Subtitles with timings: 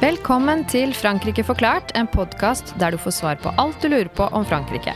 [0.00, 4.28] Velkommen til Frankrike forklart, en podkast der du får svar på alt du lurer på
[4.34, 4.94] om Frankrike.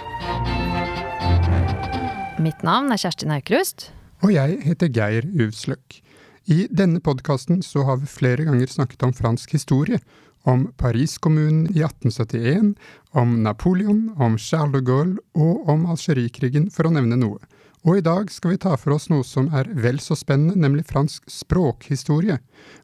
[2.40, 3.90] Mitt navn er Kjerstin Aukrust.
[4.24, 6.04] Og jeg heter Geir Uvsløk.
[6.45, 10.00] I denne podkasten så har vi flere ganger snakket om fransk historie.
[10.44, 12.74] Om Paris-kommunen i 1871,
[13.16, 17.40] om Napoleon, om Charles de Gaulle og om Algerikrigen, for å nevne noe.
[17.89, 20.84] Og i dag skal vi ta for oss noe som er vel så spennende, nemlig
[20.89, 22.36] fransk språkhistorie.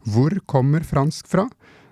[0.08, 1.45] Hvor kommer fransk fra?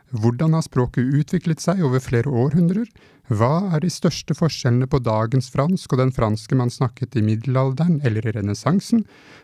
[0.08, 2.86] Hvordan har språket utviklet seg over flere århundrer?
[3.28, 7.98] Hva er de største forskjellene på dagens fransk og den franske man snakket i middelalderen
[8.08, 9.02] eller i renessansen?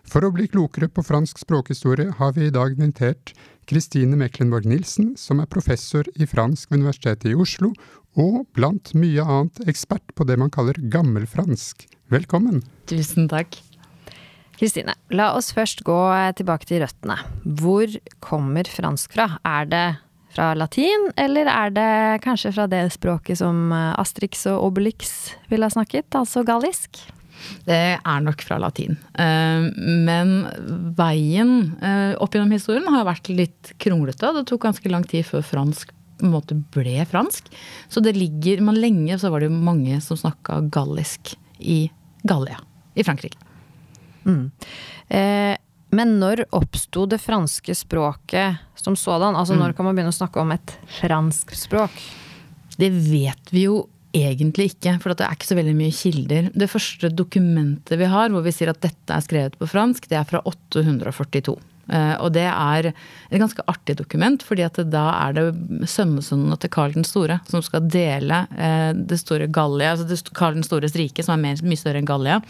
[0.08, 3.34] For å bli klokere på fransk språkhistorie har vi i dag invitert
[3.68, 7.74] Kristine Meklenborg Nilsen, som er professor i fransk ved Universitetet i Oslo,
[8.16, 11.84] og blant mye annet ekspert på det man kaller gammelfransk.
[12.12, 12.62] Velkommen!
[12.88, 13.60] Tusen takk.
[14.56, 16.00] Kristine, la oss først gå
[16.38, 17.18] tilbake til røttene.
[17.44, 17.90] Hvor
[18.24, 19.28] kommer fransk fra?
[19.44, 19.86] Er det
[20.34, 21.90] fra latin, eller er det
[22.24, 27.00] kanskje fra det språket som eh, Astrix og Obelix ville ha snakket, altså gallisk?
[27.66, 28.96] Det er nok fra latin.
[29.20, 29.66] Eh,
[30.06, 30.34] men
[30.98, 34.32] veien eh, opp gjennom historien har vært litt kronglete.
[34.38, 37.48] Det tok ganske lang tid før fransk på en måte ble fransk.
[37.90, 41.88] Så det ligger Men lenge så var det mange som snakka gallisk i
[42.22, 42.60] Gallia
[42.94, 43.38] i Frankrike.
[44.24, 44.50] Mm.
[45.08, 45.56] Eh,
[45.96, 49.36] men når oppsto det franske språket som sådan?
[49.36, 49.76] Altså når mm.
[49.78, 51.98] kan man begynne å snakke om et fransk språk?
[52.76, 56.50] Det vet vi jo egentlig ikke, for det er ikke så veldig mye kilder.
[56.54, 60.18] Det første dokumentet vi har hvor vi sier at dette er skrevet på fransk, det
[60.20, 61.56] er fra 842.
[61.88, 66.72] Eh, og det er et ganske artig dokument, fordi at da er det sønnesønnene til
[66.72, 71.24] Karl den store som skal dele eh, det store Gallia, altså Karl den stores rike,
[71.26, 72.40] som er mye større enn Gallia,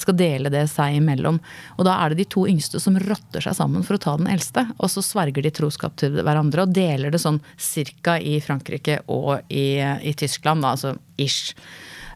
[0.00, 1.40] skal dele det seg imellom.
[1.76, 4.30] Og da er det de to yngste som rotter seg sammen for å ta den
[4.30, 9.02] eldste, og så sverger de troskap til hverandre og deler det sånn cirka i Frankrike
[9.12, 11.54] og i, i Tyskland, da, altså ish.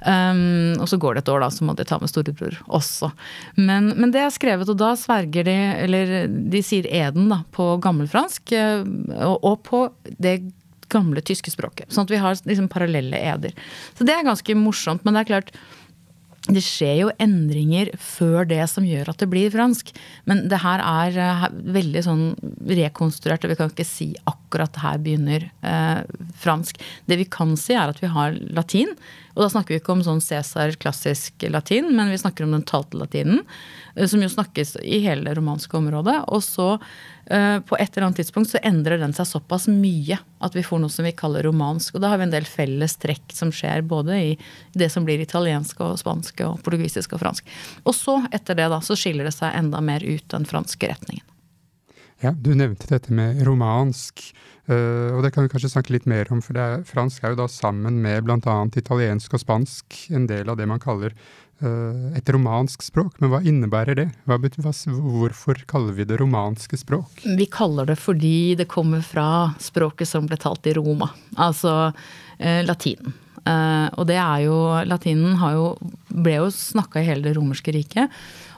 [0.02, 3.12] Um, og så går det et år, da, så må de ta med storebror også.
[3.54, 7.76] Men, men, det er skrevet, og da sverger de, eller de sier eden da, på
[7.84, 8.82] gammelfransk, eh,
[9.22, 9.84] og, og på
[10.18, 10.40] det
[10.92, 11.92] gamle tyske språket.
[11.92, 13.54] Sånn at vi har liksom parallelle eder.
[13.96, 15.06] Så det er ganske morsomt.
[15.06, 15.54] Men det er klart,
[16.50, 19.92] det skjer jo endringer før det som gjør at det blir fransk.
[20.26, 21.44] Men det her er uh,
[21.76, 22.24] veldig sånn
[22.66, 26.02] rekonstruert, og vi kan ikke si akkurat her begynner eh,
[26.42, 26.80] fransk.
[27.06, 28.90] Det vi kan si, er at vi har latin.
[29.32, 32.66] Og da snakker vi ikke om sånn Cæsar klassisk latin, men vi snakker om den
[32.68, 33.40] talte latinen.
[33.94, 36.18] Eh, som jo snakkes i hele det romanske området.
[36.28, 36.80] Og så eh,
[37.24, 40.90] på et eller annet tidspunkt så endrer den seg såpass mye at vi får noe
[40.90, 41.94] som vi kaller romansk.
[41.94, 44.30] Og da har vi en del felles trekk som skjer både i
[44.74, 47.46] det som blir italiensk og spansk og portugisisk og fransk.
[47.86, 51.24] Og så, etter det, da, så skiller det seg enda mer ut den franske retningen.
[52.22, 54.22] Ja, Du nevnte dette med romansk.
[54.70, 57.40] Uh, og det kan vi kanskje snakke litt mer om, for er, fransk er jo
[57.40, 58.58] da sammen med bl.a.
[58.78, 61.16] italiensk og spansk en del av det man kaller
[61.64, 63.16] uh, et romansk språk.
[63.18, 64.06] Men hva innebærer det?
[64.30, 64.74] Hva betyr, hva,
[65.16, 67.24] hvorfor kaller vi det romanske språk?
[67.26, 69.26] Vi kaller det fordi det kommer fra
[69.62, 73.18] språket som ble talt i Roma, altså uh, latinen.
[73.98, 74.56] og det er jo
[74.86, 75.64] Latinen jo,
[76.14, 78.12] ble jo snakka i hele det romerske riket.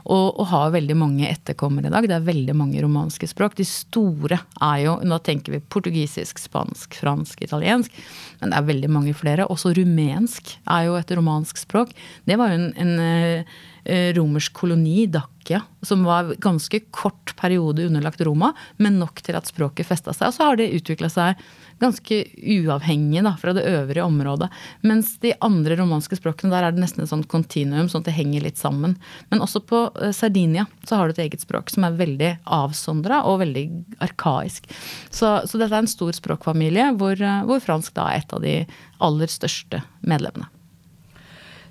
[0.04, 2.06] Og, og, har veldig mange etterkommere i dag.
[2.08, 3.56] Det er veldig mange romanske språk.
[3.56, 8.02] De store er jo Nå tenker vi portugisisk, spansk, fransk, italiensk.
[8.40, 9.48] Men det er veldig mange flere.
[9.48, 11.94] Også rumensk er jo et romansk språk.
[12.28, 18.22] Det var jo en, en uh, romersk koloni, Dacia, som var ganske kort periode underlagt
[18.24, 20.30] Roma, men nok til at språket festa seg.
[20.30, 21.42] Og så har det utvikla seg
[21.82, 24.48] ganske uavhengig da, fra det øvrige området.
[24.80, 28.16] Mens de andre romanske språkene, der er det nesten et sånt kontinuum, sånn at det
[28.16, 28.96] henger litt sammen.
[29.32, 33.24] Men også på uh, Sardinia så har du et eget språk som er veldig avsondra
[33.28, 33.66] og veldig
[34.04, 34.70] arkaisk.
[35.10, 38.44] Så, så, dette er en stor språkfamilie hvor, uh, hvor fransk da er et av
[38.44, 38.58] de
[39.04, 40.48] aller største medlemmene.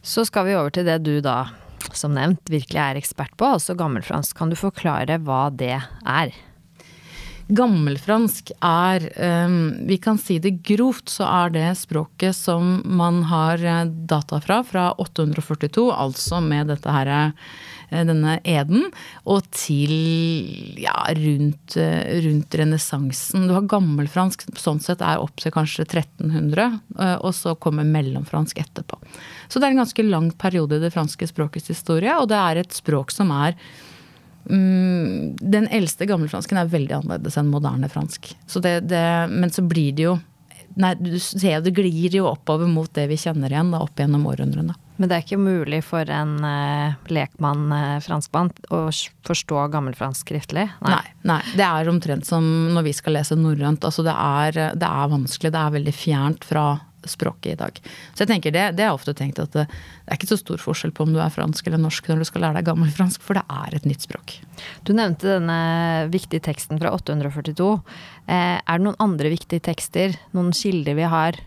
[0.04, 1.46] Så skal vi over til det du da,
[1.92, 4.38] som nevnt, virkelig er ekspert på, altså gammelfransk.
[4.40, 6.34] Kan du forklare hva det er?
[7.52, 13.60] Gammelfransk er um, Vi kan si det grovt, så er det språket som man har
[13.60, 17.12] eh, data fra fra 842, altså med dette her,
[17.92, 18.88] eh, denne eden,
[19.28, 19.92] og til
[20.80, 23.50] ja, rundt, eh, rundt renessansen.
[23.50, 26.80] Du har gammelfransk, sånn sett er opp til kanskje 1300,
[27.20, 29.02] og så kommer mellomfransk etterpå.
[29.48, 32.64] Så det er en ganske lang periode i det franske språkets historie, og det er
[32.64, 33.58] et språk som er
[34.50, 38.34] Mm, den eldste gammelfransken er veldig annerledes enn moderne fransk.
[38.48, 40.18] Så det, det, men så blir det jo
[40.80, 44.26] nei, du ser det glir jo oppover mot det vi kjenner igjen da, opp gjennom
[44.30, 44.76] århundrene.
[44.98, 48.86] Men det er ikke mulig for en uh, lekmann uh, franskmann å
[49.26, 50.68] forstå gammelfransk skriftlig?
[50.86, 50.94] Nei.
[50.94, 51.06] nei.
[51.32, 52.46] nei, Det er omtrent som
[52.76, 53.86] når vi skal lese norrønt.
[53.88, 54.14] Altså det
[54.54, 55.54] det er vanskelig.
[55.54, 56.68] Det er veldig fjernt fra
[57.12, 57.80] språket i dag.
[58.14, 59.68] Så jeg tenker det, det har jeg ofte tenkt at det,
[60.08, 62.46] er ikke så stor forskjell på om du er fransk eller norsk når du skal
[62.46, 64.36] lære deg gammelfransk, for det er et nytt språk.
[64.88, 65.62] Du nevnte denne
[66.14, 67.72] viktige teksten fra 842.
[68.28, 71.40] Eh, er det noen andre viktige tekster, noen kilder vi har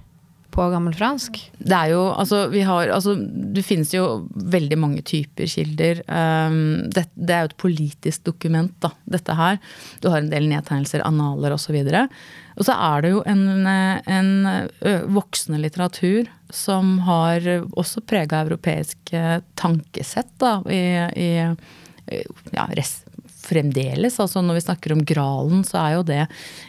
[0.57, 1.39] på gammelfransk?
[1.59, 6.01] Det er jo, altså vi har, altså det finnes jo veldig mange typer kilder.
[6.09, 9.61] Um, det, det, er jo et politisk dokument, da, dette her.
[10.01, 11.77] Du har en del nedtegnelser, analer osv.
[11.77, 12.05] Og, så
[12.57, 14.31] og så er det jo en, en
[15.13, 17.45] voksende litteratur som har
[17.77, 19.13] også prega europeisk
[19.61, 20.85] tankesett da, i,
[21.21, 21.31] i
[22.55, 23.05] ja, rest,
[23.47, 24.17] fremdeles.
[24.23, 26.23] Altså når vi snakker om Gralen, så er jo det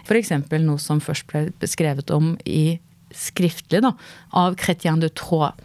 [0.06, 0.33] f.eks.
[0.60, 2.78] noe som først ble beskrevet om i
[3.18, 3.94] skriftlig da,
[4.38, 5.58] av Chrétien de Troyes.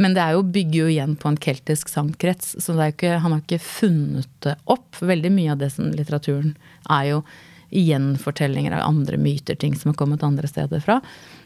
[0.00, 3.42] Men det er jo, bygger jo igjen på en keltisk sangkrets, så ikke, han har
[3.42, 4.96] ikke funnet det opp.
[4.96, 6.54] Veldig mye av det som litteraturen
[6.88, 7.18] er jo
[7.70, 10.98] gjenfortellinger av andre myter, ting som har kommet andre steder fra.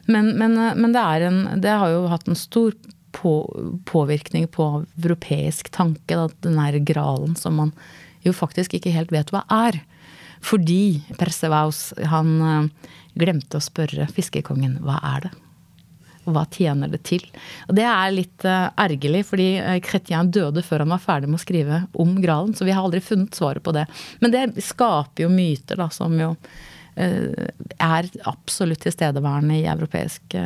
[0.06, 2.76] Men, men, men det, en, det, har jo hatt en stor
[3.14, 3.34] på,
[3.90, 4.68] påvirkning på
[5.02, 7.74] europeisk tanke, da, den her gralen som man
[8.24, 9.82] jo faktisk ikke helt vet hva er.
[10.44, 15.34] Fordi Persevaus han eh, glemte å spørre fiskekongen hva er det?
[16.24, 17.24] Hva tjener det til?
[17.68, 21.40] Og Det er litt uh, ergerlig, fordi uh, Chrétien døde før han var ferdig med
[21.40, 22.54] å skrive om Gralen.
[22.56, 23.86] Så vi har aldri funnet svaret på det.
[24.24, 27.44] Men det skaper jo myter, da, som jo uh,
[27.76, 30.38] er absolutt tilstedeværende i europeisk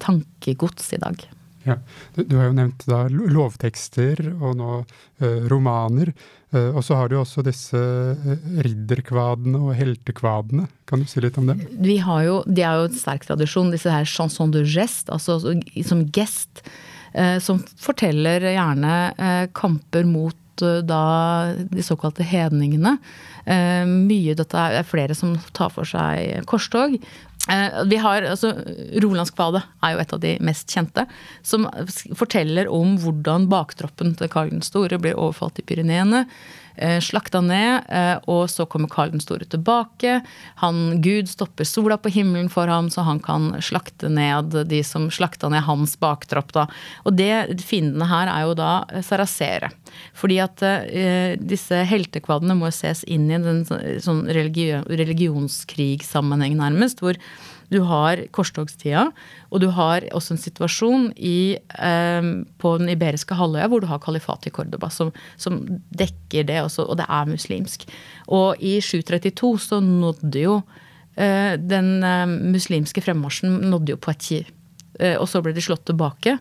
[0.00, 1.26] tankegods i dag.
[1.66, 1.80] Ja,
[2.14, 4.72] du, du, har jo nevnt da lovtekster og nå
[5.50, 6.12] romaner.
[6.54, 10.68] Eh, og så har du også disse eh, ridderkvadene og heltekvadene.
[10.88, 11.62] Kan du si litt om dem?
[11.82, 15.40] Vi har jo, De er jo en sterk tradisjon, disse her chanson de geste, altså
[15.42, 16.64] som gest.
[17.16, 22.94] Eh, som forteller gjerne kamper mot da de såkalte hedningene.
[23.44, 26.94] Mye dette er flere som tar for seg korstog.
[27.46, 28.52] Vi har, altså,
[29.02, 31.06] Rolandskvadet er jo et av de mest kjente.
[31.46, 31.68] Som
[32.18, 36.24] forteller om hvordan baktroppen til Karl den store blir overfalt i Pyreneene.
[36.76, 40.20] Eh, slakta ned, eh, og så kommer Karl den store tilbake.
[40.60, 45.08] Han, Gud stopper sola på himmelen for ham, så han kan slakte ned de som
[45.10, 46.52] slakta ned hans baktropp.
[46.52, 46.66] Da.
[47.08, 48.70] Og det fiendene her er jo da
[49.06, 49.72] sarasere.
[50.16, 57.00] Fordi at eh, disse heltekvadene må ses inn i den sånn religion, religionskrigssammenheng, nærmest.
[57.00, 57.16] hvor
[57.72, 59.08] du har korstogstida,
[59.50, 62.30] og du har også en situasjon i, eh,
[62.62, 65.60] på den iberiske halvøya hvor du har kalifatet i Cordoba, som, som
[65.90, 67.88] dekker det også, og det er muslimsk.
[68.28, 70.60] Og i 732 så nådde jo
[71.16, 72.26] eh, den eh,
[72.56, 74.52] muslimske fremmarsjen nådde jo Poitiers.
[75.00, 76.38] Eh, og så ble de slått tilbake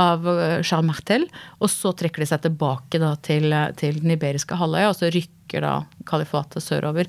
[0.00, 1.26] av eh, Charles Martel.
[1.62, 5.10] Og så trekker de seg tilbake da, til, eh, til, den iberiske halvøya, og så
[5.14, 5.32] rykker
[5.64, 5.74] da
[6.08, 7.08] kalifatet sørover.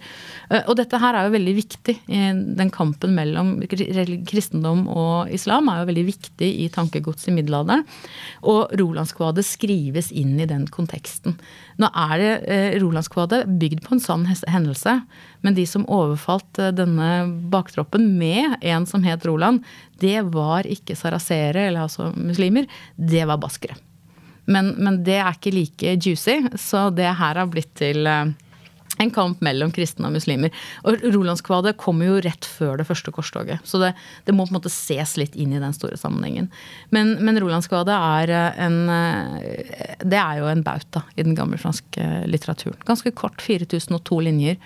[0.49, 1.95] Eh, og dette her er jo veldig viktig.
[2.59, 7.85] Den kampen mellom kristendom og islam er jo veldig viktig i tankegods i middelalderen.
[8.43, 11.37] Og Rolandskvadet skrives inn i den konteksten.
[11.81, 14.99] Nå er det eh, Rolandskvadet bygd på en sann hendelse,
[15.45, 17.09] men de som overfalt eh, denne
[17.51, 19.65] baktroppen med en som het Roland,
[20.01, 23.77] det var ikke sarasere, eller altså muslimer, det var baskere.
[24.45, 28.33] Men, men, det er ikke like juicy, så det her har blitt til eh,
[29.01, 30.53] en kamp mellom kristne og muslimer.
[30.87, 33.63] Og Rolandskvadet kommer jo rett før det første korstoget.
[33.67, 33.91] Så det,
[34.27, 36.49] det, må på en måte ses litt inn i den store sammenhengen.
[36.95, 38.35] Men, men Rolandskvadet er
[38.67, 42.79] en eh, Det er jo en bauta i den gamle franske litteraturen.
[42.87, 44.59] Ganske kort, 4002 linjer.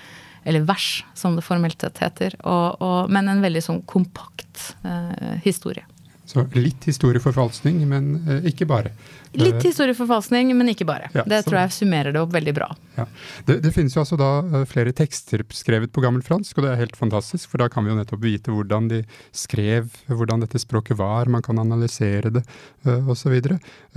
[0.47, 2.35] Eller vers, som det formelt sett heter.
[2.47, 5.85] Og, og, men en veldig sånn kompakt eh, historie.
[6.29, 8.91] Så litt historieforfalskning, men eh, ikke bare.
[9.33, 11.07] Litt historieforfalskning, men ikke bare.
[11.15, 12.67] Ja, det så, tror jeg summerer det opp veldig bra.
[12.99, 13.07] Ja.
[13.47, 16.83] Det, det, finnes jo altså da eh, flere tekster skrevet på gammelfransk, og det er
[16.83, 18.99] helt fantastisk, for da kan vi jo nettopp vite hvordan de
[19.33, 22.43] skrev, hvordan dette språket var, man kan analysere det
[22.85, 23.33] uh, osv.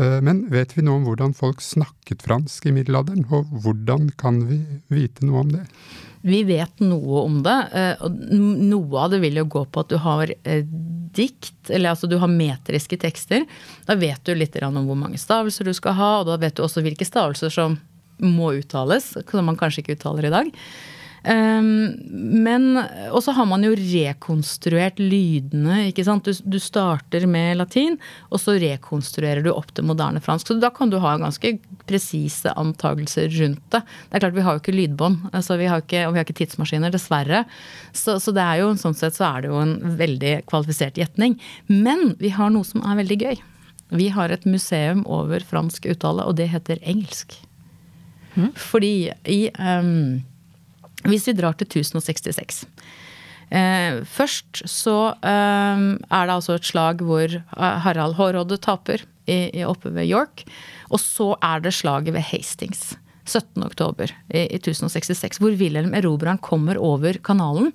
[0.00, 4.40] Uh, men vet vi noe om hvordan folk snakket fransk i middelalderen, og hvordan kan
[4.48, 5.66] vi vite noe om det?
[6.22, 7.58] Vi vet noe om det.
[7.74, 10.62] Eh, Noe av det vil jo gå på at du har eh,
[11.12, 13.44] dikt, eller altså du har metriske tekster.
[13.88, 16.62] Da vet du litt om hvor mange stavelser du skal ha, og da vet du
[16.64, 17.76] også hvilke stavelser som
[18.22, 20.50] må uttales, som man kanskje ikke uttaler i dag.
[21.22, 21.94] Um,
[22.42, 22.80] men
[23.12, 26.26] Og så har man jo rekonstruert lydene, ikke sant.
[26.26, 27.98] Du, du, starter med latin,
[28.30, 30.50] og så rekonstruerer du opp til moderne fransk.
[30.50, 31.54] Så da kan du ha ganske
[31.86, 33.82] presise antagelser rundt det.
[33.82, 36.26] Det er klart, vi har jo ikke lydbånd, altså vi har ikke, og vi har
[36.26, 37.44] ikke tidsmaskiner, dessverre.
[37.92, 41.38] Så, så, det er jo, sånn sett så er det jo en veldig kvalifisert gjetning.
[41.70, 43.46] Men vi har noe som er veldig gøy.
[43.92, 47.36] Vi har et museum over fransk uttale, og det heter engelsk.
[48.34, 48.52] Mm.
[48.56, 48.94] Fordi
[49.28, 50.22] i um,
[51.08, 52.64] hvis vi drar til 1066
[53.50, 59.06] eh, Først så eh, er det altså et slag hvor eh, Harald Hårråde taper
[59.70, 60.42] oppe ved York.
[60.90, 62.96] Og så er det slaget ved Hastings.
[63.22, 63.62] 17.
[63.62, 67.70] oktober i, i 1066, hvor Wilhelm Erobreren kommer over kanalen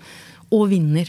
[0.51, 1.07] og vinner.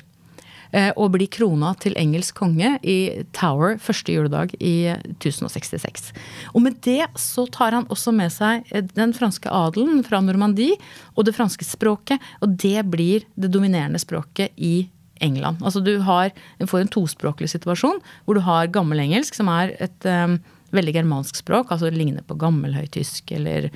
[0.77, 6.11] Eh, og blir krona til engelsk konge i Tower første juledag i 1066.
[6.53, 10.77] Og med det så tar han også med seg eh, den franske adelen fra Normandie
[11.15, 14.91] og det franske språket, og det blir det dominerende språket i
[15.25, 15.65] England.
[15.65, 20.37] Altså du har, får en tospråklig situasjon hvor du har gammelengelsk, som er et um,
[20.77, 23.73] veldig germansk språk, altså ligner på gammelhøytysk eller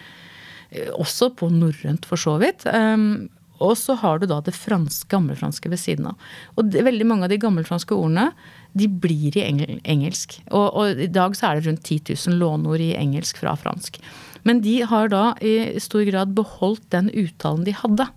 [0.97, 2.63] også på norrønt for så vidt.
[2.69, 3.27] Um,
[3.63, 6.27] og så har du da det franske, gammelfranske ved siden av.
[6.57, 8.31] Og det, veldig mange av de gammelfranske ordene
[8.79, 10.39] de blir i engelsk.
[10.51, 14.01] Og, og, i dag så er det rundt 10 000 låneord i engelsk fra fransk.
[14.49, 18.09] Men de har da i stor grad beholdt den uttalen de hadde.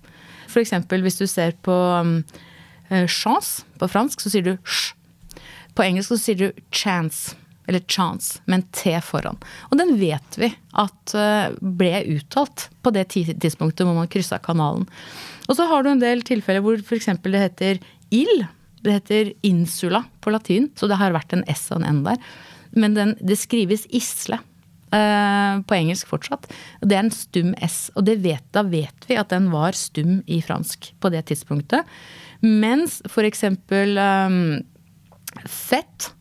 [0.49, 0.73] F.eks.
[0.89, 2.19] hvis du ser på um,
[3.11, 4.93] chance på fransk, så sier du sj.
[5.75, 7.35] På engelsk så sier du chance
[7.67, 9.39] eller chance, med en T foran.
[9.69, 14.87] Og den vet vi at uh, ble uttalt på det tidspunktet hvor man kryssa kanalen.
[15.49, 17.11] Og så har du en del tilfeller hvor f.eks.
[17.23, 17.81] det heter
[18.13, 18.45] ild.
[18.85, 22.19] Det heter insula på latin, så det har vært en S og en N der.
[22.75, 24.37] Men den, det skrives isle
[24.93, 26.47] uh, på engelsk fortsatt.
[26.81, 30.41] Det er en stum S, og vet, da vet vi at den var stum i
[30.45, 31.87] fransk på det tidspunktet.
[32.45, 33.45] Mens f.eks.
[33.49, 34.39] Um,
[35.49, 36.11] fett,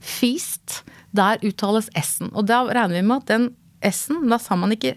[0.00, 0.80] feast,
[1.16, 2.32] der uttales S-en.
[2.34, 3.50] Og da regner vi med at den
[3.90, 4.96] S-en, da sa man ikke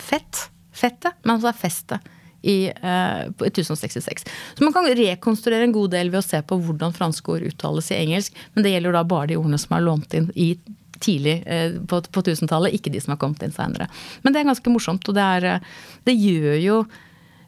[0.00, 4.24] fett, fettet, men altså festet i uh, 1066.
[4.56, 7.90] Så man kan rekonstruere en god del ved å se på hvordan franske ord uttales
[7.92, 10.54] i engelsk, men det gjelder da bare de ordene som er lånt inn i
[11.00, 13.88] tidlig eh, på, på 1000-tallet, ikke de som har kommet inn seinere.
[14.22, 16.76] Men det er ganske morsomt, og det, er, eh, det gjør jo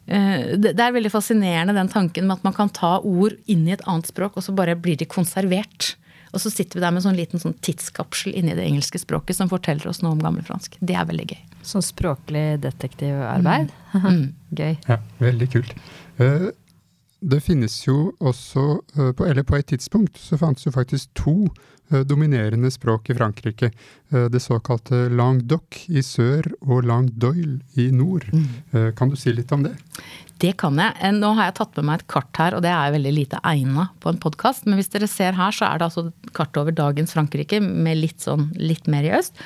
[0.07, 3.75] eh, det er veldig fascinerende den tanken med at man kan ta ord inn i
[3.75, 5.93] et annet språk, og så bare blir de konservert.
[6.33, 9.37] Og så sitter vi der med en sånn liten sånn tidskapsel inni det engelske språket
[9.37, 10.79] som forteller oss noe om gammelfransk.
[10.81, 11.39] Det er veldig gøy.
[11.65, 13.71] Sånn språklig detektivarbeid?
[13.93, 14.03] Mm.
[14.07, 14.25] mm.
[14.59, 14.73] gøy.
[14.89, 15.75] Ja, veldig kult.
[16.17, 16.49] Uh,
[17.23, 18.81] det finnes jo også,
[19.15, 21.37] på, eller på et tidspunkt, så fantes jo faktisk to
[22.07, 23.71] dominerende språk i Frankrike.
[24.09, 28.27] det såkalte Languedoc i sør og Languedoil i nord.
[28.33, 28.93] Mm.
[28.97, 29.73] kan du si litt om det?
[30.43, 30.95] Det kan jeg.
[30.99, 33.39] Eh, nå har jeg tatt med meg et kart her, og det er veldig lite
[33.47, 34.65] egna på en podkast.
[34.67, 38.19] Men hvis dere ser her, så er det altså kart over dagens Frankrike med litt,
[38.23, 39.39] sånn, litt mer i øst.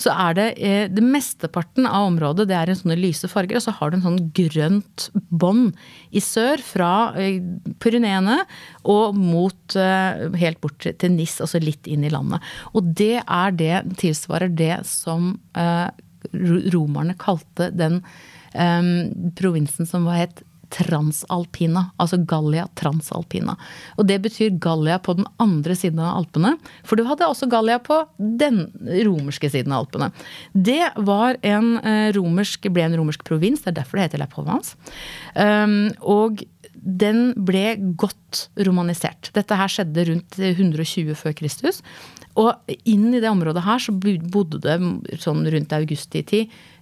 [0.00, 3.66] Så er det eh, det mesteparten av området det er en sånne lyse farger, og
[3.66, 5.74] så har du en sånn grønt bånd
[6.14, 7.40] i sør fra eh,
[7.82, 8.40] Pyreneene
[8.90, 12.42] og mot helt bort til Nis, altså litt inn i landet.
[12.76, 15.34] Og det er det, tilsvarer det som
[16.32, 18.00] romerne kalte den
[18.54, 23.56] um, provinsen som var het Transalpina, altså Gallia Transalpina.
[23.98, 26.54] Og det betyr Gallia på den andre siden av Alpene.
[26.86, 28.66] For du hadde også Gallia på den
[29.06, 30.10] romerske siden av Alpene.
[30.54, 34.30] Det var en eh, romersk, ble en romersk provins, det er derfor det heter La
[34.30, 34.76] Provence.
[35.34, 36.44] Um, og
[36.84, 39.30] den ble godt romanisert.
[39.36, 41.80] Dette her skjedde rundt 120 før Kristus.
[42.40, 44.78] Og inn i det området her så bodde det
[45.22, 46.32] sånn rundt augusttid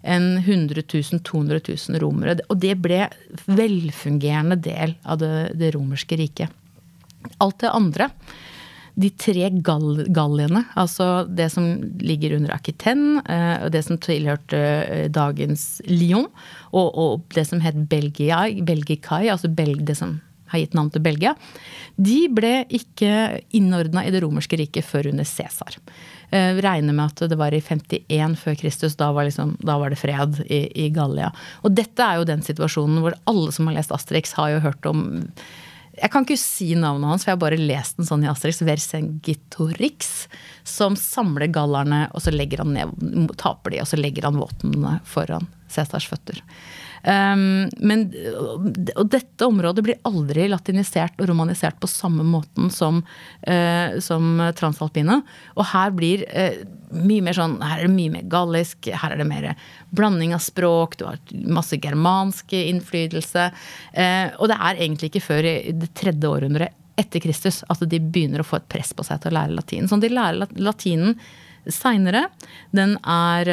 [0.02, 2.38] en 100 000-200 000 romere.
[2.48, 3.04] Og det ble
[3.44, 6.48] velfungerende del av det, det romerske riket.
[7.42, 8.08] Alt det andre,
[8.94, 11.68] de tre gall galliene, altså det som
[12.02, 13.22] ligger under Aquitaine,
[13.62, 16.28] og det som tilhørte eh, dagens Lyon,
[16.72, 20.18] og, og det som het Belgia, Belgikai, altså Belg, det som
[20.52, 21.34] har gitt navn til Belgia,
[21.96, 25.78] de ble ikke innordna i det romerske riket før under Cæsar.
[26.32, 28.96] Eh, regner med at det var i 51 før Kristus.
[28.96, 31.28] Da var, liksom, da var det fred i, i, Gallia.
[31.60, 34.88] Og dette er jo den situasjonen hvor alle som har lest Asterix, har jo hørt
[34.88, 35.04] om
[35.92, 38.62] jeg kan ikke si navnet hans, for jeg har bare lest den sånn i Asterix.
[38.64, 40.12] Versengitorix.
[40.64, 44.96] Som samler gallerne, og så legger han ned, taper de, og så legger han våpnene
[45.04, 46.40] foran Cæsars føtter.
[47.02, 48.04] Um, men,
[48.94, 53.00] og dette området blir aldri latinisert og romanisert på samme måten som,
[53.48, 55.18] uh, som transalpine.
[55.56, 59.22] Og her blir uh, mye mer sånn Her er det mye mer gallisk, her er
[59.22, 59.48] det mer
[59.90, 63.48] blanding av språk, du har masse germansk innflytelse.
[63.96, 67.98] Uh, og det er egentlig ikke før i det tredje århundret etter Kristus at de
[67.98, 69.88] begynner å få et press på seg til å lære latin.
[69.90, 71.16] Sånn de lærer latinen
[71.70, 72.24] seinere.
[72.74, 73.50] De er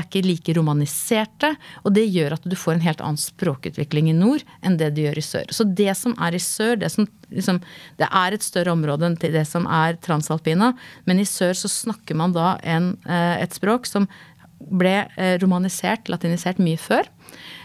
[0.00, 1.52] ikke like romaniserte,
[1.84, 5.02] og det gjør at du får en helt annen språkutvikling i nord enn det du
[5.04, 5.52] gjør i sør.
[5.54, 7.60] Så det som er i sør, det, som, liksom,
[8.00, 10.72] det er et større område enn det som er transalpina,
[11.06, 14.08] men i sør så snakker man da en, eh, et språk som
[14.62, 17.08] ble eh, romanisert, latinisert, mye før,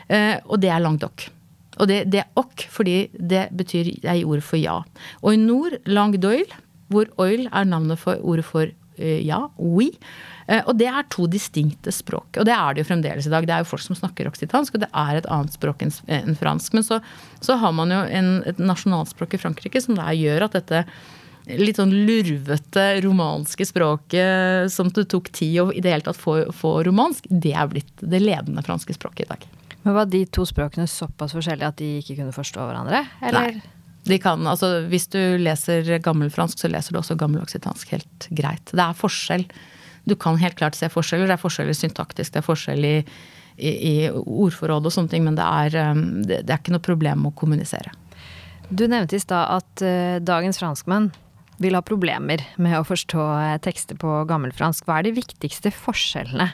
[0.10, 1.30] eh, og det er langdokk.
[1.78, 4.80] Og det, det, er ok, fordi det betyr ei ord for ja.
[5.22, 6.50] Og i nord, langdoil,
[6.90, 9.92] hvor oil er navnet for ordet for Eh, ja, oui.
[10.48, 12.40] Eh, og det er to distinkte språk.
[12.40, 13.48] Og det er det jo fremdeles i dag.
[13.48, 16.78] Det er jo folk som snakker oksitansk, og det er et annet språk enn fransk.
[16.78, 17.02] Men så,
[17.44, 20.86] så har man jo en, et nasjonalspråk i Frankrike som der gjør at dette
[21.48, 26.42] litt sånn lurvete romanske språket som det tok tid å i det hele tatt få,
[26.52, 29.48] få romansk, det er blitt det ledende franske språket i dag.
[29.86, 33.06] Men Var de to språkene såpass forskjellige at de ikke kunne forstå hverandre?
[33.24, 33.62] Eller?
[33.62, 33.77] Nei.
[34.08, 38.72] De kan, altså, hvis du leser gammelfransk, så leser du også gammeloksitansk helt greit.
[38.72, 39.48] Det er forskjell.
[40.08, 41.28] Du kan helt klart se forskjeller.
[41.28, 42.96] Det er forskjeller syntaktisk, det er forskjell i,
[43.58, 46.88] i, i ordforråd og sånne ting, men det er, um, det, det er ikke noe
[46.88, 47.92] problem å kommunisere.
[48.68, 51.12] Du nevnte i stad at uh, dagens franskmenn
[51.62, 54.86] vil ha problemer med å forstå eh, tekster på gammelfransk.
[54.86, 56.52] Hva er de viktigste forskjellene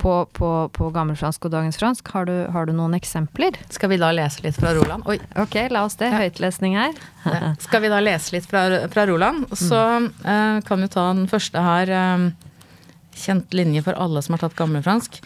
[0.00, 2.08] på, på, på gammelfransk og dagens fransk?
[2.14, 3.58] Har du, har du, noen eksempler?
[3.72, 5.04] Skal vi da lese litt fra Roland?
[5.10, 5.18] Oi.
[5.42, 6.10] Ok, la oss det.
[6.14, 6.96] Høytlesning her.
[7.26, 7.52] Ja.
[7.62, 9.48] Skal vi da lese litt fra, fra Roland?
[9.56, 11.92] Så uh, kan vi ta den første her.
[12.16, 12.30] Um,
[13.16, 15.20] kjent linje for alle som har tatt gammelfransk.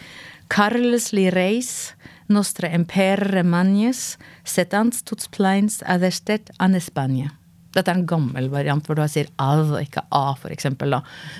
[0.51, 1.93] Carles li reis,
[2.31, 7.31] nostre empere magnes, setans tuts plains adestet an Espagne.
[7.75, 10.67] Dette er en gammel variant hvor du sier av, ikke a, f.eks.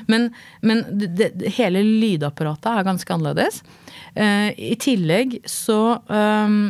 [0.07, 0.29] Men,
[0.61, 3.61] men det, det, hele lydapparatet er ganske annerledes.
[4.15, 6.63] Uh, I tillegg så um,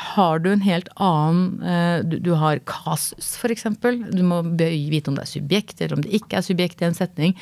[0.00, 3.66] har du en helt annen uh, du, du, har kasus, f.eks.
[4.12, 6.96] Du må vite om det er subjekt eller om det ikke er subjekt i en
[6.96, 7.34] setning.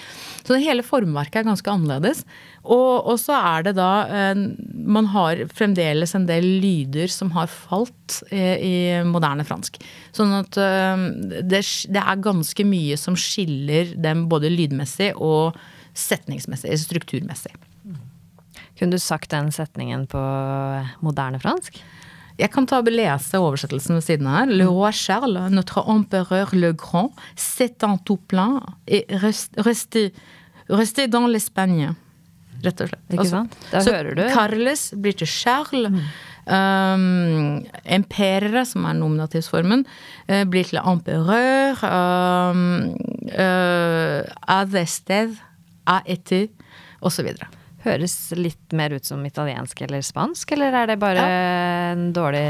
[0.42, 2.24] Så det hele formverket er ganske annerledes.
[2.62, 7.50] Og, og, så er det da uh, Man har fremdeles en del lyder som har
[7.52, 8.74] falt i, i
[9.08, 9.78] moderne fransk.
[10.14, 15.56] Sånn at det, det, er ganske mye som skiller dem både lydmessig og
[15.96, 17.54] setningsmessig, strukturmessig.
[18.78, 20.20] Kunne du sagt den setningen på
[21.04, 21.78] moderne fransk?
[22.40, 24.50] Jeg kan ta og lese oversettelsen ved siden her.
[24.50, 30.12] Le roi Charles, notre empereur le grand, s'étant tout plein et resté,
[30.68, 31.94] resté dans l'Espagne.
[32.64, 33.02] Rett og slett.
[33.12, 33.58] Ikke altså, sant?
[33.70, 34.22] Da hører du.
[34.34, 35.90] Carles blir til Charles.
[35.94, 36.06] Mm.
[36.44, 39.86] Um, emperere, som er nominativsformen,
[40.28, 41.80] uh, blir til empereur.
[41.88, 42.64] Um,
[43.30, 44.26] uh,
[44.58, 45.38] adested,
[45.86, 46.48] aeti,
[47.04, 47.30] osv
[47.84, 51.38] høres litt mer ut som italiensk eller spansk, eller er det bare ja.
[51.92, 52.44] en dårlig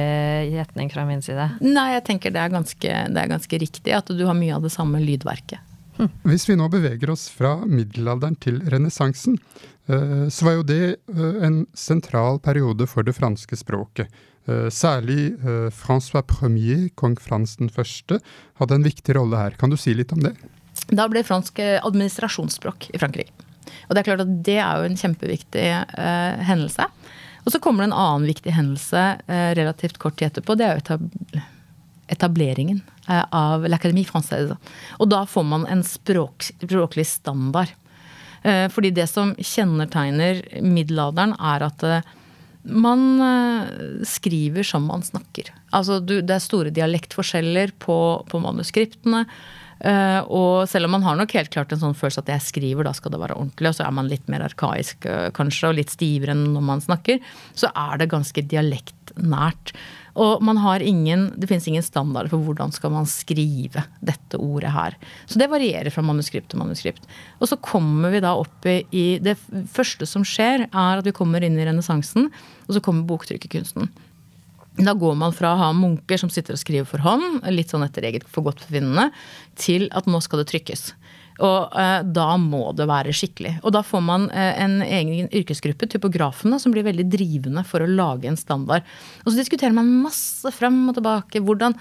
[0.55, 1.49] gjetning fra min side?
[1.64, 4.64] Nei, jeg tenker det er, ganske, det er ganske riktig at du har mye av
[4.64, 5.62] det samme lydverket.
[5.99, 6.11] Hm.
[6.27, 9.38] Hvis vi nå beveger oss fra middelalderen til renessansen,
[9.87, 14.11] eh, så var jo det eh, en sentral periode for det franske språket.
[14.44, 15.37] Eh, særlig
[15.73, 18.18] Francois Premier, kong Frans den første,
[18.61, 19.57] hadde en viktig rolle her.
[19.61, 20.35] Kan du si litt om det?
[20.90, 23.43] Da ble fransk administrasjonsspråk i Frankrike.
[23.87, 26.87] Og det er klart at det er jo en kjempeviktig eh, hendelse.
[27.44, 30.57] Og så kommer det en annen viktig hendelse eh, relativt kort tid etterpå.
[30.57, 31.42] Det er jo
[32.14, 34.57] etableringen eh, av l'Académie Française.
[34.98, 37.72] Og da får man en språk, språklig standard.
[38.44, 41.85] fordi det som kjennetegner middelalderen, er at
[42.68, 43.00] man
[44.05, 45.48] skriver som man snakker.
[45.72, 47.96] Altså det er store dialektforskjeller på,
[48.29, 49.24] på manuskriptene.
[49.82, 52.87] Uh, og selv om man har nok helt klart en sånn følelse at jeg skriver,
[52.87, 55.78] da skal det være ordentlig, og så er man litt mer arkaisk uh, kanskje, og
[55.80, 57.20] litt stivere enn når man snakker,
[57.58, 59.74] så er det ganske dialektnært.
[60.14, 64.70] Og man har ingen, det finnes ingen standard for hvordan skal man skrive dette ordet
[64.70, 64.96] her.
[65.26, 67.08] Så det varierer fra manuskript til manuskript.
[67.40, 69.34] Og så kommer vi da opp i, i Det
[69.74, 72.30] første som skjer, er at vi kommer inn i renessansen,
[72.68, 73.90] og så kommer boktrykkerkunsten.
[74.74, 77.87] Da går man fra å ha munker som sitter og skriver for hånd, litt sånn
[77.87, 79.10] etter eget forgodtbefinnende,
[79.60, 80.88] til at nå skal det trykkes.
[81.42, 83.56] Og eh, da må det være skikkelig.
[83.66, 87.90] Og da får man eh, en egen yrkesgruppe, typografene, som blir veldig drivende for å
[87.90, 88.87] lage en standard.
[89.24, 91.42] Og så diskuterer man masse frem og tilbake.
[91.42, 91.74] Hvordan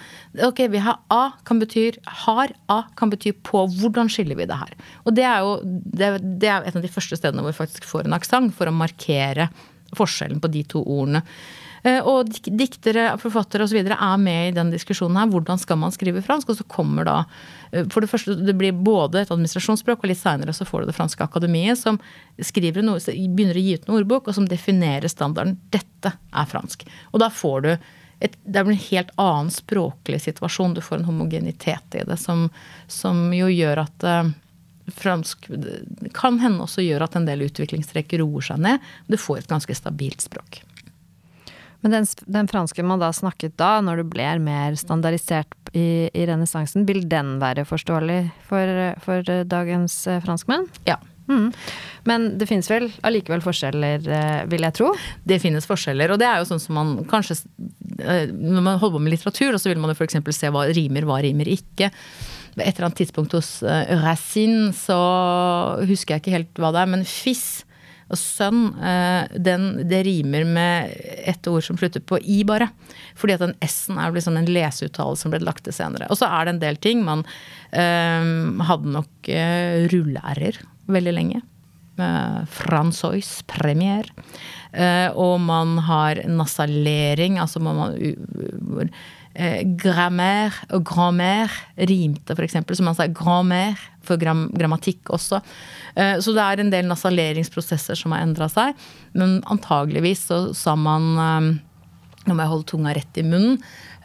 [0.47, 1.91] Ok, vi har A kan bety
[2.23, 3.67] har, A kan bety på.
[3.77, 4.73] Hvordan skiller vi det her?
[5.05, 7.85] Og det er jo det, det er et av de første stedene hvor vi faktisk
[7.89, 9.51] får en aksent for å markere
[9.93, 11.21] forskjellen på de to ordene.
[11.83, 13.81] Eh, og diktere, forfattere osv.
[13.83, 15.31] er med i den diskusjonen her.
[15.31, 16.53] Hvordan skal man skrive fransk?
[16.53, 17.15] Og så kommer da
[17.71, 20.91] eh, For det første, det blir både et administrasjonsspråk, og litt seinere så får du
[20.93, 21.99] Det franske akademiet, som
[22.39, 25.57] skriver noe, begynner å gi ut en ordbok, og som definerer standarden.
[25.75, 26.87] Dette er fransk.
[27.11, 27.73] Og da får du
[28.23, 30.77] et, det blir en helt annen språklig situasjon.
[30.77, 32.47] Du får en homogenitet i det som,
[32.87, 34.29] som jo gjør at uh,
[34.95, 35.49] fransk
[36.15, 38.93] kan hende også gjør at en del utviklingstrekk roer seg ned.
[39.11, 40.61] Du får et ganske stabilt språk.
[41.83, 46.27] Men den, den, franske man da snakket da, når det ble mer standardisert i, i
[46.29, 50.69] renessansen, vil den være forståelig for, for dagens eh, franskmenn?
[50.87, 51.01] Ja.
[51.27, 51.49] Mm.
[52.07, 54.93] Men det finnes vel allikevel forskjeller, eh, vil jeg tro?
[55.27, 57.37] Det finnes forskjeller, og det er jo sånn som man kanskje
[57.99, 60.19] eh, Når man holder på med litteratur, så vil man jo f.eks.
[60.39, 61.91] se hva rimer, hva rimer ikke.
[62.53, 63.57] Et eller annet tidspunkt hos
[64.03, 64.97] Racine så
[65.89, 67.63] husker jeg ikke helt hva det er, men fis
[68.13, 70.93] og sønn, eh, den, det rimer med
[71.25, 72.69] et ord som slutter på i, bare.
[73.19, 76.09] Fordi at den s-en er liksom en leseuttale som ble lagt til senere.
[76.13, 77.03] Og så er det en del ting.
[77.05, 80.61] Man øh, hadde nok uh, rulle-r-er
[80.93, 81.41] veldig lenge.
[81.97, 84.07] Uh, Francois premier.
[84.73, 87.97] Uh, og man har nasalering, altså man,
[88.61, 88.93] man
[89.39, 91.51] uh, Grammaire og grand-mère
[91.89, 92.59] rimte, f.eks.
[92.73, 95.41] Så man sa grand-mère for gram grammatikk også.
[95.95, 98.77] Eh, så det er en del nasaleringsprosesser som har endra seg.
[99.17, 101.53] Men antageligvis så sa man eh,
[102.23, 103.57] Nå må jeg holde tunga rett i munnen.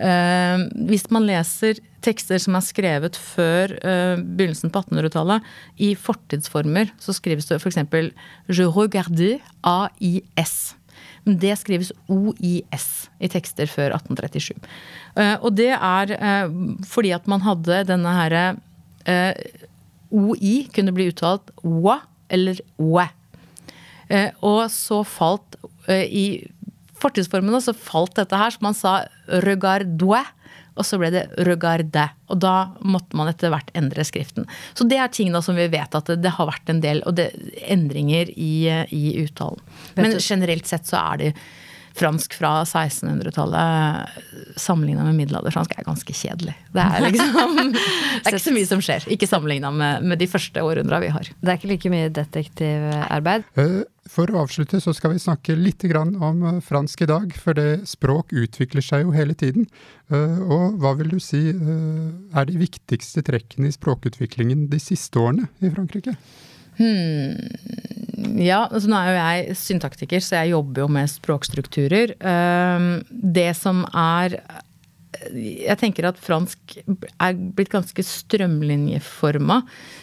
[0.03, 5.47] Eh, hvis man leser tekster som er skrevet før begynnelsen på 1800-tallet,
[5.83, 7.79] i fortidsformer, så skrives det f.eks.
[8.59, 10.57] Je regardais AIS.
[11.29, 12.87] Det skrives OIS
[13.21, 14.57] i tekster før 1837.
[15.43, 16.15] Og det er
[16.89, 18.45] fordi at man hadde denne herre
[20.15, 21.99] OI kunne bli uttalt wa
[22.33, 22.61] eller.
[24.09, 26.27] Eh, og så falt eh, i
[26.99, 28.95] fortidsformene så falt dette her, så man sa
[29.45, 30.23] regardue.
[30.79, 32.09] Og så ble det regarde.
[32.31, 34.49] Og da måtte man etter hvert endre skriften.
[34.79, 37.03] Så det er ting da som vi vet at det, det har vært en del
[37.19, 37.31] det,
[37.67, 38.53] endringer i,
[38.95, 39.63] i uttalen.
[39.99, 41.33] Men generelt sett så er det
[41.99, 46.55] fransk fra 1600-tallet sammenligna med middelalderfransk er ganske kjedelig.
[46.75, 49.07] Det er liksom Det er ikke så mye som skjer.
[49.15, 51.31] Ikke sammenligna med, med, de første århundra vi har.
[51.41, 53.47] Det er ikke like mye detektivarbeid?
[53.61, 57.59] Eh, for å avslutte så skal vi snakke litt om eh, fransk i dag, for
[57.59, 59.69] det språk utvikler seg jo hele tiden.
[60.11, 65.51] Eh, og hva vil du si er de viktigste trekkene i språkutviklingen de siste årene
[65.61, 66.17] i Frankrike?
[66.79, 67.98] Hmm.
[68.39, 72.15] Ja, altså nå er jo jeg syntaktiker, så jeg jobber jo med språkstrukturer.
[72.19, 74.41] Ehm, det som er
[75.33, 76.77] Jeg tenker at fransk
[77.19, 79.63] er blitt ganske strømlinjeforma.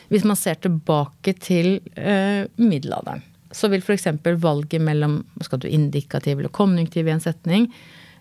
[0.09, 3.21] Hvis man ser tilbake til uh, middelalderen,
[3.53, 4.09] så vil f.eks.
[4.41, 7.69] valget mellom skal du indikativ eller konjunktiv i en setning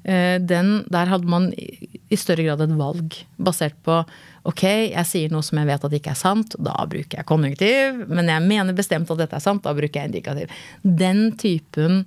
[0.04, 4.02] den, Der hadde man i større grad et valg basert på
[4.44, 4.62] Ok,
[4.92, 8.02] jeg sier noe som jeg vet at ikke er sant, da bruker jeg konjunktiv.
[8.12, 10.52] Men jeg mener bestemt at dette er sant, da bruker jeg indikativ.
[10.84, 12.02] Den typen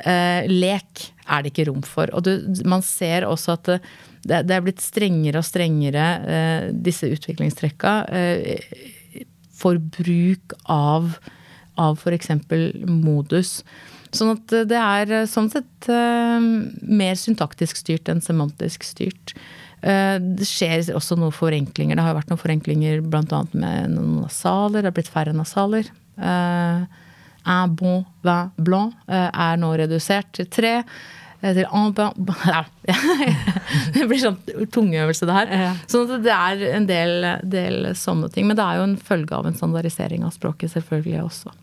[0.00, 2.08] eh, lek er det ikke rom for.
[2.16, 2.32] Og du,
[2.64, 9.26] man ser også at det, det, er blitt strengere og strengere, eh, disse utviklingstrekka, eh,
[9.52, 11.12] for bruk av,
[11.76, 12.32] av f.eks.
[12.88, 13.58] modus.
[14.12, 16.48] Sånn at det er sånn sett eh,
[16.84, 19.32] mer syntaktisk styrt enn semantisk styrt.
[19.80, 21.96] Eh, det skjer også noen forenklinger.
[21.96, 23.40] Det har vært noen forenklinger bl.a.
[23.52, 24.82] med noen nasaler.
[24.82, 25.88] Det har blitt færre nasaler.
[27.42, 30.74] Un bon vin blanc er nå redusert til tre.
[31.42, 32.12] Til en bon
[33.96, 34.38] Det blir sånn
[34.70, 35.80] tungeøvelse, det her.
[35.90, 38.46] Sånn at det er en del, del sånne ting.
[38.46, 41.56] Men det er jo en følge av en standardisering av språket selvfølgelig også.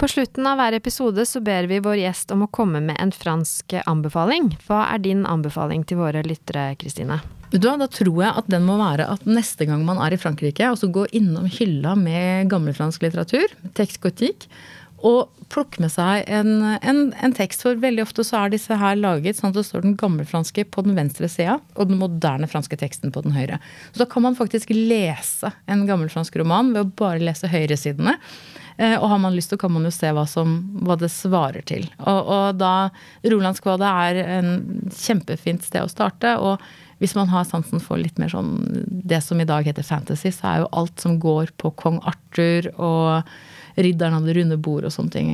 [0.00, 3.10] På slutten av hver episode så ber vi vår gjest om å komme med en
[3.12, 4.46] fransk anbefaling.
[4.64, 7.18] Hva er din anbefaling til våre lyttere, Kristine?
[7.52, 10.88] Da, tror jeg at den må være at neste gang man er i Frankrike, altså
[10.88, 14.46] gå innom hylla med gammelfransk litteratur, tekst gotikk,
[15.04, 16.48] og plukke med seg en,
[16.80, 17.66] en, en, tekst.
[17.66, 20.86] For veldig ofte så er disse her laget sånn at det står den gammelfranske på
[20.86, 23.60] den venstre sida og den moderne franske teksten på den høyre.
[23.92, 28.16] Så da kan man faktisk lese en gammelfransk roman ved å bare lese høyresidene.
[28.76, 31.64] Eh, og har man lyst, så kan man jo se hva, som, hva det svarer
[31.66, 31.88] til.
[32.00, 32.74] Og, og da
[33.26, 34.54] Rolandskvadet er en
[34.94, 36.36] kjempefint sted å starte.
[36.38, 36.62] og
[37.00, 38.58] hvis man har sansen for litt mer sånn
[39.08, 42.68] det som i dag heter fantasy, så er jo alt som går på kong Arthur
[42.76, 43.30] og
[43.80, 45.30] ridderen av det runde bord og sånne ting.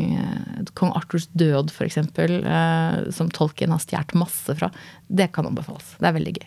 [0.79, 4.71] Kong Arthurs død, f.eks., eh, som Tolkien har stjålet masse fra.
[5.09, 5.97] Det kan anbefales.
[5.99, 6.47] Det er veldig gøy.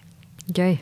[0.55, 0.79] Gøy.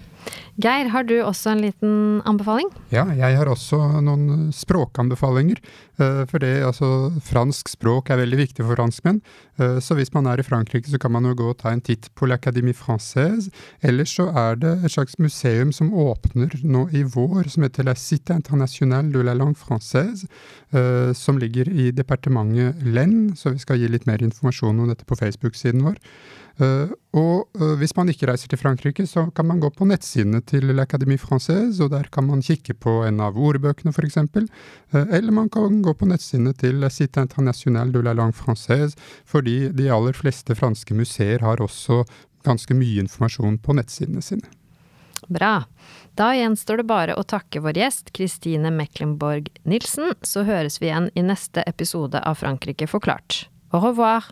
[0.57, 1.91] Geir, har du også en liten
[2.25, 2.71] anbefaling?
[2.89, 5.59] Ja, jeg har også noen språkanbefalinger.
[6.01, 6.87] Eh, for det, altså,
[7.25, 9.19] fransk språk er veldig viktig for franskmenn.
[9.61, 11.81] Eh, så hvis man er i Frankrike, så kan man jo gå og ta en
[11.81, 13.51] titt på l'Académie Française.
[13.85, 17.93] Ellers så er det et slags museum som åpner nå i vår, som heter La
[17.97, 20.25] Cité Internationale de la Langue Française.
[20.73, 25.05] Eh, som ligger i departementet Lenn, så vi skal gi litt mer informasjon om dette
[25.05, 26.01] på Facebook-siden vår.
[26.57, 31.19] Og hvis man ikke reiser til Frankrike, så kan man gå på nettsidene til l'Académie
[31.21, 34.17] Française, og der kan man kikke på en av ordbøkene f.eks.
[34.17, 39.69] Uh, eller man kan gå på nettsidene til Cité Internationale de la Langue Française, fordi
[39.75, 42.03] de aller fleste franske museer har også
[42.47, 44.47] ganske mye informasjon på nettsidene sine.
[45.27, 45.65] Bra.
[46.17, 51.11] Da gjenstår det bare å takke vår gjest Christine Mecklenborg Nilsen, så høres vi igjen
[51.13, 53.45] i neste episode av Frankrike forklart.
[53.75, 54.31] Au revoir!